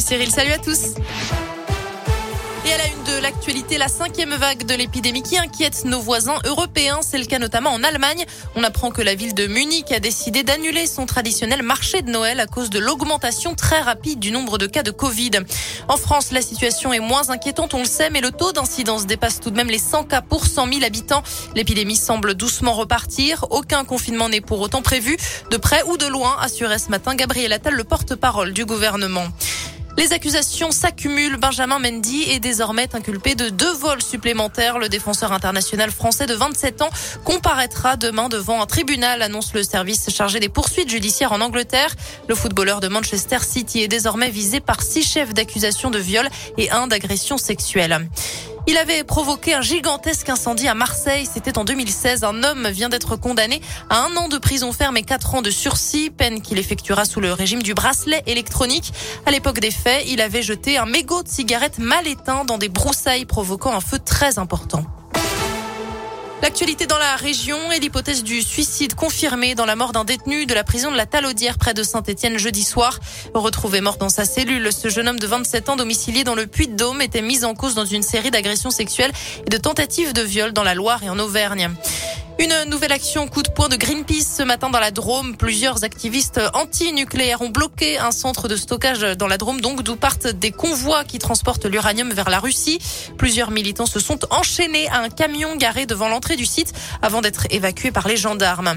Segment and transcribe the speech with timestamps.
[0.00, 0.94] Salut Cyril, salut à tous.
[2.64, 6.38] Et à la une de l'actualité, la cinquième vague de l'épidémie qui inquiète nos voisins
[6.44, 7.00] européens.
[7.02, 8.24] C'est le cas notamment en Allemagne.
[8.54, 12.40] On apprend que la ville de Munich a décidé d'annuler son traditionnel marché de Noël
[12.40, 15.32] à cause de l'augmentation très rapide du nombre de cas de Covid.
[15.88, 19.40] En France, la situation est moins inquiétante, on le sait, mais le taux d'incidence dépasse
[19.40, 21.22] tout de même les 100 cas pour 100 000 habitants.
[21.54, 23.44] L'épidémie semble doucement repartir.
[23.50, 25.18] Aucun confinement n'est pour autant prévu,
[25.50, 29.26] de près ou de loin, assurait ce matin Gabriel Attal, le porte-parole du gouvernement.
[30.00, 31.36] Les accusations s'accumulent.
[31.36, 34.78] Benjamin Mendy est désormais inculpé de deux vols supplémentaires.
[34.78, 36.88] Le défenseur international français de 27 ans
[37.22, 41.94] comparaîtra demain devant un tribunal, annonce le service chargé des poursuites judiciaires en Angleterre.
[42.30, 46.70] Le footballeur de Manchester City est désormais visé par six chefs d'accusation de viol et
[46.70, 48.08] un d'agression sexuelle.
[48.66, 51.26] Il avait provoqué un gigantesque incendie à Marseille.
[51.32, 52.24] C'était en 2016.
[52.24, 55.50] Un homme vient d'être condamné à un an de prison ferme et quatre ans de
[55.50, 58.92] sursis, peine qu'il effectuera sous le régime du bracelet électronique.
[59.26, 62.68] À l'époque des faits, il avait jeté un mégot de cigarette mal éteint dans des
[62.68, 64.84] broussailles provoquant un feu très important.
[66.42, 70.54] L'actualité dans la région et l'hypothèse du suicide confirmé dans la mort d'un détenu de
[70.54, 72.98] la prison de la Talaudière près de Saint-Etienne jeudi soir.
[73.34, 77.02] Retrouvé mort dans sa cellule, ce jeune homme de 27 ans domicilié dans le Puy-de-Dôme
[77.02, 79.12] était mis en cause dans une série d'agressions sexuelles
[79.46, 81.70] et de tentatives de viol dans la Loire et en Auvergne.
[82.40, 85.36] Une nouvelle action coup de poing de Greenpeace ce matin dans la Drôme.
[85.36, 90.26] Plusieurs activistes anti-nucléaires ont bloqué un centre de stockage dans la Drôme, donc d'où partent
[90.26, 92.78] des convois qui transportent l'uranium vers la Russie.
[93.18, 97.46] Plusieurs militants se sont enchaînés à un camion garé devant l'entrée du site avant d'être
[97.50, 98.74] évacués par les gendarmes.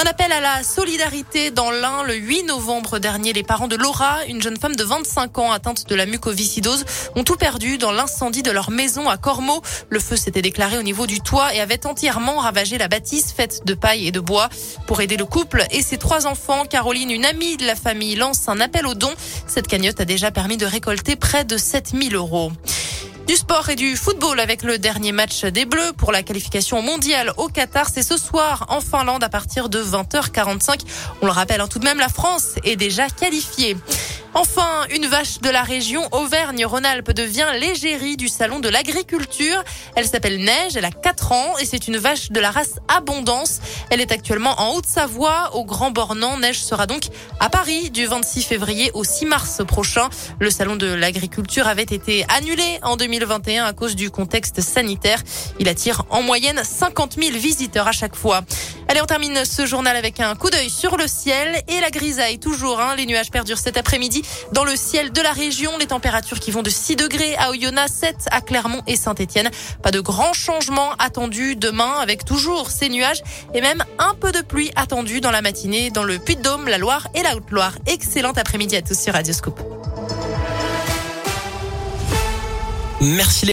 [0.00, 3.32] Un appel à la solidarité dans l'Ain le 8 novembre dernier.
[3.32, 6.84] Les parents de Laura, une jeune femme de 25 ans atteinte de la mucoviscidose,
[7.16, 9.60] ont tout perdu dans l'incendie de leur maison à Cormeaux.
[9.90, 13.66] Le feu s'était déclaré au niveau du toit et avait entièrement ravagé la bâtisse faite
[13.66, 14.48] de paille et de bois.
[14.86, 18.48] Pour aider le couple et ses trois enfants, Caroline, une amie de la famille, lance
[18.48, 19.14] un appel aux dons.
[19.48, 22.52] Cette cagnotte a déjà permis de récolter près de 7000 euros.
[23.28, 27.30] Du sport et du football avec le dernier match des Bleus pour la qualification mondiale
[27.36, 27.90] au Qatar.
[27.92, 30.80] C'est ce soir en Finlande à partir de 20h45.
[31.20, 33.76] On le rappelle, hein, tout de même, la France est déjà qualifiée.
[34.34, 39.64] Enfin, une vache de la région Auvergne-Rhône-Alpes devient l'égérie du salon de l'agriculture.
[39.96, 43.60] Elle s'appelle Neige, elle a 4 ans et c'est une vache de la race Abondance.
[43.90, 46.38] Elle est actuellement en Haute-Savoie, au Grand Bornand.
[46.38, 47.04] Neige sera donc
[47.40, 50.08] à Paris du 26 février au 6 mars prochain.
[50.38, 55.22] Le salon de l'agriculture avait été annulé en 2021 à cause du contexte sanitaire.
[55.58, 58.42] Il attire en moyenne 50 000 visiteurs à chaque fois.
[58.90, 62.38] Allez, on termine ce journal avec un coup d'œil sur le ciel et la grisaille
[62.38, 62.80] toujours.
[62.80, 62.96] Hein.
[62.96, 64.22] Les nuages perdurent cet après-midi
[64.52, 65.76] dans le ciel de la région.
[65.78, 69.50] Les températures qui vont de 6 degrés à Oyonnax, 7 à Clermont et Saint-Etienne.
[69.82, 73.22] Pas de grands changements attendus demain avec toujours ces nuages
[73.52, 77.08] et même un peu de pluie attendue dans la matinée dans le Puy-de-Dôme, la Loire
[77.14, 77.74] et la Haute-Loire.
[77.86, 79.60] Excellent après-midi à tous sur Radioscope.
[83.00, 83.46] Merci.